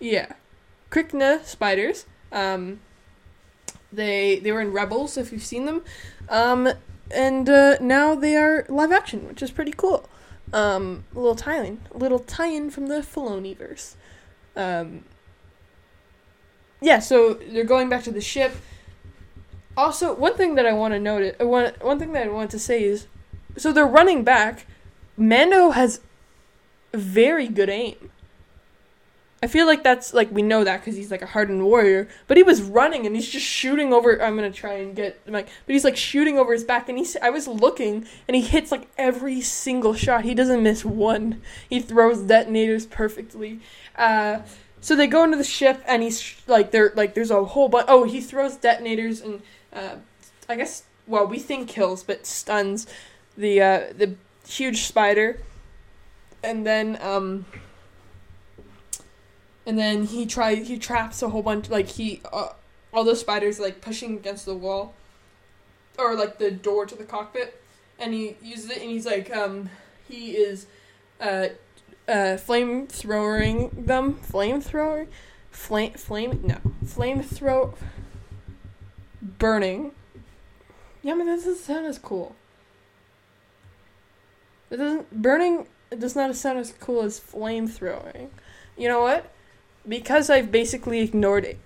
[0.00, 0.32] yeah,
[0.90, 2.06] Krykna spiders.
[2.32, 2.80] Um,
[3.92, 5.82] they they were in Rebels if you've seen them,
[6.28, 6.68] um,
[7.10, 10.08] and uh, now they are live action, which is pretty cool.
[10.52, 13.94] Um, a little tie-in, a little tie-in from the Filoniverse.
[14.56, 15.04] Um,
[16.80, 18.52] yeah, so they're going back to the ship.
[19.76, 22.50] Also, one thing that I want to note, uh, one one thing that I want
[22.52, 23.06] to say is,
[23.56, 24.66] so they're running back.
[25.16, 26.00] Mando has
[26.92, 28.10] very good aim.
[29.44, 32.38] I feel like that's like we know that because he's like a hardened warrior, but
[32.38, 34.22] he was running and he's just shooting over.
[34.22, 37.14] I'm gonna try and get like, but he's like shooting over his back, and he's.
[37.16, 40.24] I was looking, and he hits like every single shot.
[40.24, 41.42] He doesn't miss one.
[41.68, 43.60] He throws detonators perfectly.
[43.96, 44.40] Uh,
[44.80, 47.84] so they go into the ship, and he's like, there, like, there's a whole bunch.
[47.86, 49.42] Oh, he throws detonators, and
[49.74, 49.96] uh,
[50.48, 52.86] I guess, well, we think kills, but stuns
[53.36, 54.14] the uh, the
[54.48, 55.38] huge spider,
[56.42, 57.44] and then um
[59.66, 62.48] and then he try he traps a whole bunch like he uh,
[62.92, 64.94] all the spiders like pushing against the wall.
[65.98, 67.60] Or like the door to the cockpit.
[67.98, 69.70] And he uses it and he's like um
[70.08, 70.66] he is
[71.20, 71.48] uh
[72.08, 74.14] uh flame throwing them.
[74.14, 75.06] Flamethrower
[75.50, 76.58] flame flame no.
[76.86, 77.74] Flame throw
[79.22, 79.92] burning.
[81.02, 82.34] Yeah I mean that doesn't sound as cool.
[84.70, 88.30] It doesn't burning it does not sound as cool as flame throwing.
[88.76, 89.30] You know what
[89.86, 91.56] because I've basically ignored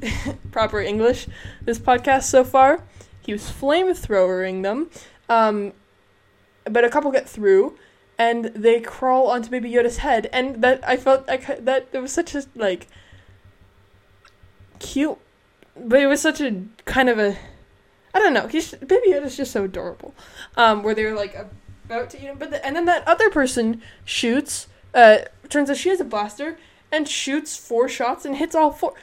[0.50, 1.26] proper English
[1.62, 2.84] this podcast so far,
[3.20, 4.90] he was flamethrowering them.
[5.28, 5.72] Um,
[6.64, 7.78] but a couple get through,
[8.18, 12.12] and they crawl onto Baby Yoda's head, and that I felt like that there was
[12.12, 12.88] such a like
[14.78, 15.18] cute,
[15.76, 17.36] but it was such a kind of a
[18.14, 18.48] I don't know.
[18.48, 20.14] He's Baby Yoda's just so adorable.
[20.56, 21.36] Um, where they're like
[21.84, 24.68] about to eat him, but the, and then that other person shoots.
[24.94, 25.18] Uh,
[25.48, 26.58] turns out she has a blaster,
[26.90, 28.94] and shoots four shots and hits all four.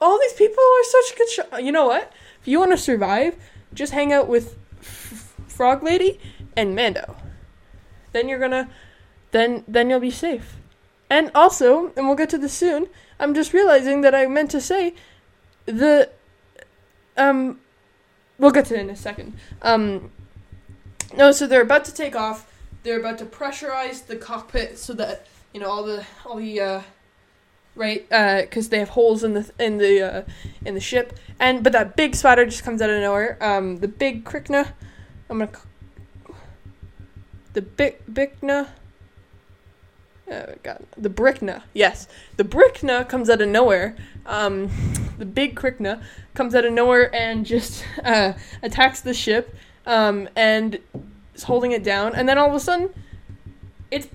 [0.00, 1.62] All these people are such good shots.
[1.62, 2.12] You know what?
[2.40, 3.36] If you want to survive,
[3.72, 6.18] just hang out with F- Frog Lady
[6.56, 7.16] and Mando.
[8.12, 8.68] Then you're gonna,
[9.30, 10.56] then then you'll be safe.
[11.08, 12.88] And also, and we'll get to this soon.
[13.20, 14.94] I'm just realizing that I meant to say,
[15.66, 16.10] the,
[17.16, 17.60] um,
[18.38, 19.36] we'll get to it in a second.
[19.60, 20.10] Um,
[21.14, 22.50] no, so they're about to take off.
[22.82, 26.82] They're about to pressurize the cockpit so that you know all the all the uh,
[27.74, 30.22] right because uh, they have holes in the in the uh,
[30.64, 33.88] in the ship and but that big spider just comes out of nowhere um the
[33.88, 34.72] big krykna
[35.30, 35.50] i'm gonna
[37.54, 38.68] the big bigna
[40.30, 41.62] Oh God, the Brickna.
[41.74, 43.96] Yes, the Brickna comes out of nowhere.
[44.24, 44.70] Um,
[45.18, 46.02] the big Krykna
[46.34, 50.78] comes out of nowhere and just uh, attacks the ship um, and
[51.34, 52.14] is holding it down.
[52.14, 52.90] And then all of a sudden,
[53.90, 54.08] it's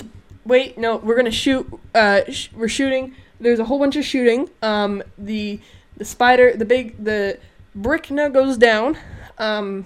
[0.47, 1.67] wait, no, we're gonna shoot.
[1.93, 3.15] Uh, sh- we're shooting.
[3.39, 4.49] There's a whole bunch of shooting.
[4.61, 5.59] Um, the
[5.95, 7.39] the spider, the big, the
[7.75, 8.97] brick now goes down.
[9.37, 9.85] Um,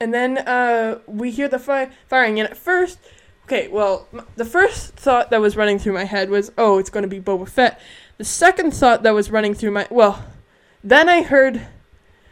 [0.00, 2.38] and then uh, we hear the fi- firing.
[2.38, 2.98] And at first,
[3.44, 6.90] okay, well, m- the first thought that was running through my head was, oh, it's
[6.90, 7.80] going to be Boba Fett.
[8.18, 10.24] The second thought that was running through my well,
[10.84, 11.66] then I heard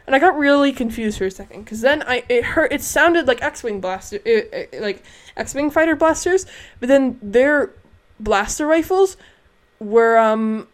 [0.05, 2.71] and I got really confused for a second because then I it hurt.
[2.71, 5.03] It sounded like X-wing blaster, it, it, like
[5.35, 6.45] X-wing fighter blasters,
[6.79, 7.71] but then their
[8.19, 9.17] blaster rifles
[9.79, 10.67] were um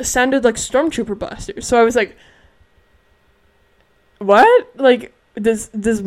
[0.00, 1.66] sounded like stormtrooper blasters.
[1.66, 2.16] So I was like,
[4.18, 4.70] what?
[4.76, 6.02] Like does does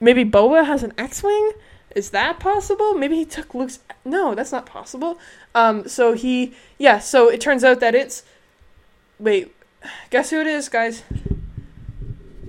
[0.00, 1.52] maybe Boba has an X-wing?
[1.96, 2.92] Is that possible?
[2.92, 3.78] Maybe he took Luke's.
[4.04, 5.18] No, that's not possible.
[5.54, 6.98] Um, so he, yeah.
[6.98, 8.22] So it turns out that it's.
[9.18, 9.55] Wait,
[10.10, 11.02] Guess who it is, guys?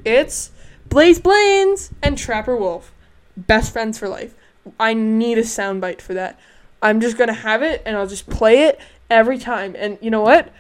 [0.06, 0.52] It's
[0.88, 2.94] Blaze Blaines and Trapper Wolf.
[3.36, 4.34] Best friends for life.
[4.80, 6.40] I need a soundbite for that.
[6.82, 9.76] I'm just gonna have it and I'll just play it every time.
[9.78, 10.52] And you know what?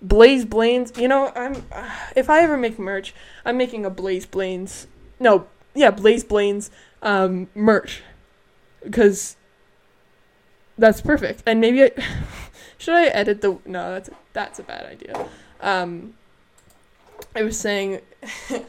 [0.00, 0.92] Blaze Blaines.
[0.96, 1.64] You know, I'm.
[1.72, 3.14] Uh, if I ever make merch,
[3.44, 4.86] I'm making a Blaze Blaines.
[5.20, 6.70] No, yeah, Blaze Blaines
[7.02, 8.02] um, merch
[8.82, 9.36] because
[10.76, 11.42] that's perfect.
[11.46, 11.90] And maybe I
[12.78, 13.58] should I edit the.
[13.66, 15.28] No, that's that's a bad idea.
[15.60, 16.14] Um,
[17.34, 18.00] I was saying,
[18.48, 18.64] can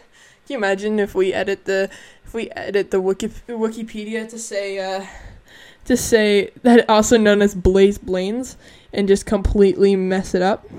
[0.48, 1.90] you imagine if we edit the
[2.26, 5.06] if we edit the Wiki, Wikipedia to say uh,
[5.86, 8.58] to say that also known as Blaze Blaines
[8.94, 10.70] and just completely mess it up?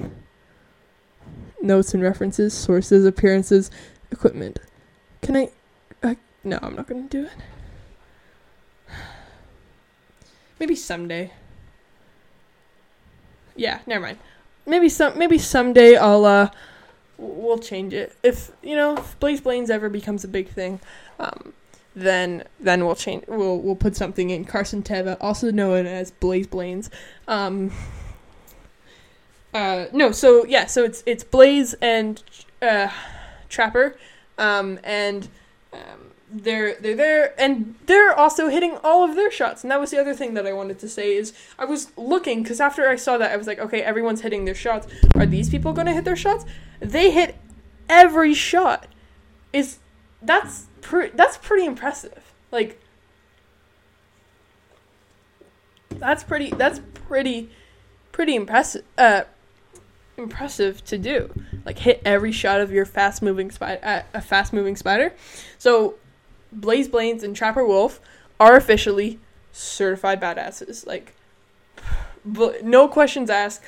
[1.63, 3.71] Notes and references, sources, appearances,
[4.11, 4.61] equipment.
[5.23, 5.51] Can I?
[6.03, 6.15] Uh,
[6.45, 7.33] no, I'm not gonna do it.
[10.61, 11.33] maybe someday.
[13.57, 14.19] Yeah, never mind.
[14.67, 16.51] Maybe some maybe someday I'll uh
[17.21, 18.17] we'll change it.
[18.23, 20.81] If you know, if Blaze Blaines ever becomes a big thing,
[21.19, 21.53] um
[21.95, 26.47] then then we'll change we'll we'll put something in Carson Teva, also known as Blaze
[26.47, 26.91] Blaines.
[27.29, 27.73] Um
[29.53, 32.23] uh no, so yeah, so it's it's Blaze and
[32.63, 32.89] uh
[33.49, 33.97] Trapper
[34.39, 35.29] um and
[35.73, 39.91] um they're they're there and they're also hitting all of their shots and that was
[39.91, 42.95] the other thing that i wanted to say is i was looking because after i
[42.95, 44.87] saw that i was like okay everyone's hitting their shots.
[45.15, 46.45] Are these people going to hit their shots?
[46.79, 47.37] They hit
[47.89, 48.87] every shot.
[49.53, 49.79] Is
[50.23, 52.33] that's pre- that's pretty impressive.
[52.53, 52.81] Like
[55.91, 57.51] that's pretty that's pretty
[58.13, 59.23] pretty impressive uh
[60.17, 61.33] impressive to do.
[61.65, 65.13] Like hit every shot of your fast moving spider uh, a fast moving spider.
[65.59, 65.95] So
[66.53, 68.01] Blaze Blaines and Trapper Wolf
[68.39, 69.19] are officially
[69.53, 70.87] certified badasses.
[70.87, 71.15] Like,
[72.25, 73.63] no questions asked.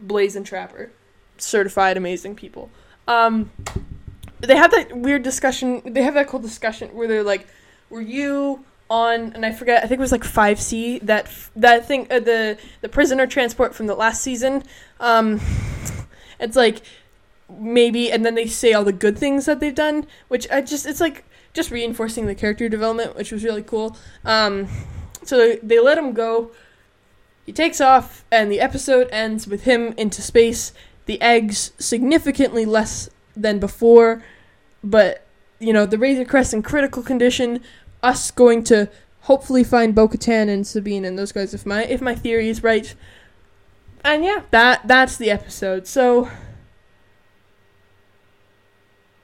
[0.00, 0.90] Blaze and Trapper,
[1.38, 2.70] certified amazing people.
[3.06, 3.50] Um,
[4.40, 5.82] they have that weird discussion.
[5.84, 7.46] They have that cool discussion where they're like,
[7.88, 9.84] "Were you on?" And I forget.
[9.84, 10.98] I think it was like five C.
[11.00, 12.08] That that thing.
[12.10, 14.64] Uh, the the prisoner transport from the last season.
[14.98, 15.40] Um,
[16.40, 16.82] it's like
[17.48, 20.86] maybe, and then they say all the good things that they've done, which I just
[20.86, 21.24] it's like
[21.54, 23.96] just reinforcing the character development, which was really cool.
[24.24, 24.68] Um,
[25.22, 26.50] so they, they let him go.
[27.44, 30.72] He takes off, and the episode ends with him into space.
[31.06, 34.22] The eggs significantly less than before,
[34.84, 35.26] but
[35.58, 37.60] you know the Razor Crest in critical condition.
[38.02, 38.88] Us going to
[39.22, 42.94] hopefully find Bo-Katan and Sabine and those guys if my if my theory is right.
[44.04, 45.86] And yeah, that that's the episode.
[45.86, 46.30] So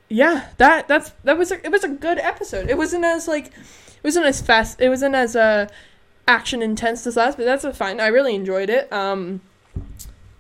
[0.09, 2.71] yeah, that that's that was a, it was a good episode.
[2.71, 4.81] It wasn't as like it wasn't as fast.
[4.81, 5.69] It wasn't as uh
[6.27, 8.01] action intense as last, but that's fine.
[8.01, 8.91] I really enjoyed it.
[8.93, 9.43] Um,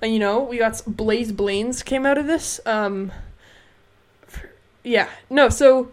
[0.00, 2.60] and you know, we got Blaze Blaines came out of this.
[2.64, 3.12] Um,
[4.82, 5.92] yeah, no, so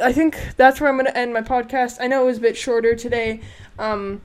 [0.00, 1.98] I think that's where I'm gonna end my podcast.
[2.00, 3.40] I know it was a bit shorter today,
[3.78, 4.20] um,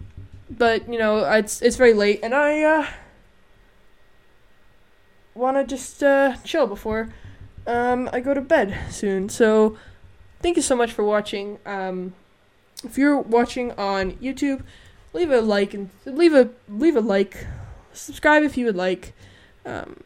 [0.49, 2.87] but you know, it's it's very late, and I uh,
[5.35, 7.09] want to just uh, chill before
[7.65, 9.29] um, I go to bed soon.
[9.29, 9.77] So
[10.41, 11.59] thank you so much for watching.
[11.65, 12.13] Um,
[12.83, 14.63] if you're watching on YouTube,
[15.13, 17.47] leave a like and leave a leave a like.
[17.93, 19.13] Subscribe if you would like.
[19.65, 20.03] Um,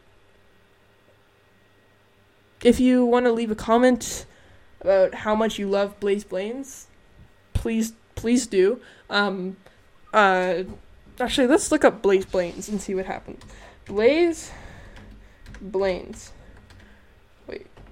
[2.62, 4.26] if you want to leave a comment
[4.80, 6.86] about how much you love Blaze Blaines,
[7.54, 8.80] please please do.
[9.10, 9.56] Um,
[10.12, 10.64] uh,
[11.20, 13.42] actually, let's look up Blaze Blaines and see what happens.
[13.86, 14.52] Blaze
[15.60, 16.32] Blaines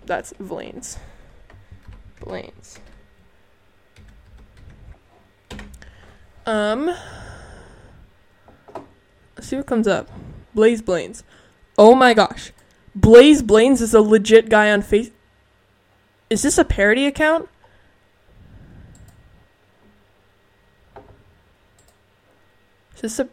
[0.06, 0.98] that's Blaines.
[2.20, 2.78] Blaines.
[6.46, 6.86] Um,
[9.36, 10.08] let's see what comes up.
[10.54, 11.24] Blaze Blaines.
[11.76, 12.52] Oh my gosh.
[12.94, 15.10] Blaze Blaines is a legit guy on face.
[16.30, 17.48] Is this a parody account?
[22.94, 23.28] Is this a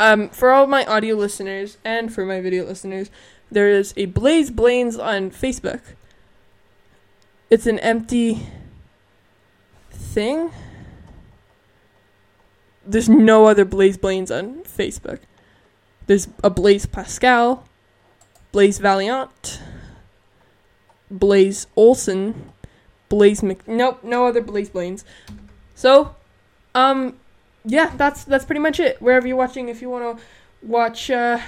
[0.00, 3.10] um for all my audio listeners and for my video listeners,
[3.50, 5.80] there is a Blaze Blaines on Facebook.
[7.50, 8.46] It's an empty
[9.90, 10.50] thing.
[12.86, 15.20] There's no other Blaze Blaines on Facebook.
[16.06, 17.64] There's a Blaze Pascal,
[18.52, 19.60] Blaze Valiant,
[21.10, 22.52] Blaze Olson,
[23.08, 23.66] Blaze Mc.
[23.68, 25.04] Nope, no other Blaze Blaines.
[25.74, 26.14] So,
[26.74, 27.18] um,
[27.64, 29.00] yeah, that's that's pretty much it.
[29.00, 30.24] Wherever you're watching, if you want to
[30.62, 31.38] watch uh,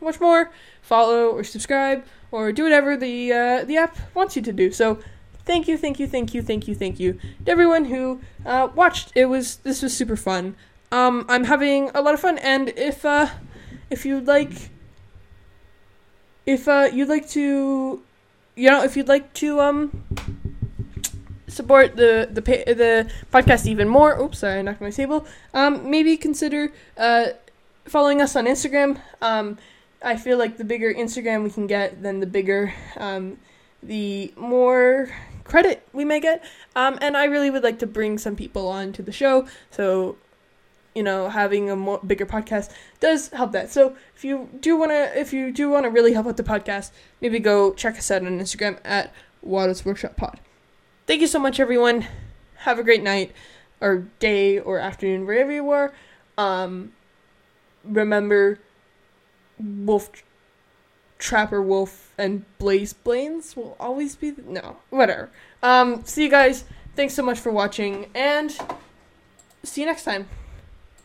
[0.00, 0.50] watch more,
[0.82, 4.70] follow or subscribe or do whatever the uh, the app wants you to do.
[4.70, 4.98] So
[5.44, 9.12] thank you, thank you, thank you, thank you, thank you to everyone who uh, watched.
[9.14, 10.56] It was this was super fun.
[10.92, 13.28] Um, I'm having a lot of fun, and if uh,
[13.90, 14.70] if you'd like,
[16.46, 18.02] if uh, you'd like to,
[18.56, 20.04] you know, if you'd like to um
[21.48, 24.18] support the the the podcast even more.
[24.20, 25.26] Oops, sorry, I knocked my table.
[25.52, 27.28] Um, maybe consider uh
[27.84, 29.00] following us on Instagram.
[29.20, 29.58] Um,
[30.02, 33.38] I feel like the bigger Instagram we can get, then the bigger, um,
[33.82, 35.10] the more
[35.44, 36.42] credit we may get.
[36.74, 39.46] Um, and I really would like to bring some people on to the show.
[39.70, 40.16] So,
[40.94, 42.70] you know, having a more bigger podcast
[43.00, 43.70] does help that.
[43.70, 46.42] So if you do want to, if you do want to really help out the
[46.42, 50.40] podcast, maybe go check us out on Instagram at Waddles Workshop Pod.
[51.06, 52.06] Thank you so much, everyone.
[52.58, 53.32] Have a great night,
[53.80, 55.92] or day, or afternoon, wherever you are.
[56.38, 56.92] Um,
[57.84, 58.58] remember
[59.60, 60.10] Wolf
[61.18, 65.30] Trapper Wolf and Blaze Blaines will always be the- no whatever.
[65.62, 66.64] Um, see you guys.
[66.96, 68.56] Thanks so much for watching and
[69.62, 70.28] see you next time.